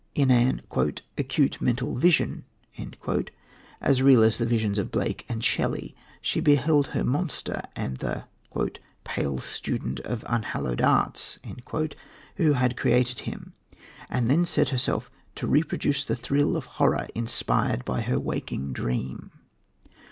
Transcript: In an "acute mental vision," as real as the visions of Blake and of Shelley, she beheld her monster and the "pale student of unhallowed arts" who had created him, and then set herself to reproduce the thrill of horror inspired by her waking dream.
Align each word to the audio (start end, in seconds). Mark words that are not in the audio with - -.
In 0.15 0.31
an 0.31 0.63
"acute 1.15 1.61
mental 1.61 1.93
vision," 1.95 2.45
as 3.81 4.01
real 4.01 4.23
as 4.23 4.39
the 4.39 4.47
visions 4.47 4.79
of 4.79 4.89
Blake 4.89 5.27
and 5.29 5.41
of 5.41 5.45
Shelley, 5.45 5.95
she 6.23 6.39
beheld 6.39 6.87
her 6.87 7.03
monster 7.03 7.61
and 7.75 7.97
the 7.99 8.23
"pale 9.03 9.37
student 9.37 9.99
of 9.99 10.25
unhallowed 10.27 10.81
arts" 10.81 11.37
who 12.37 12.53
had 12.53 12.77
created 12.77 13.19
him, 13.29 13.53
and 14.09 14.27
then 14.27 14.43
set 14.43 14.69
herself 14.69 15.11
to 15.35 15.45
reproduce 15.45 16.03
the 16.03 16.15
thrill 16.15 16.57
of 16.57 16.65
horror 16.81 17.07
inspired 17.13 17.85
by 17.85 18.01
her 18.01 18.19
waking 18.19 18.73
dream. 18.73 19.29